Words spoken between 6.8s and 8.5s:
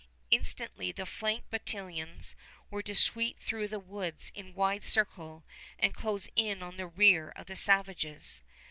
rear of the savages.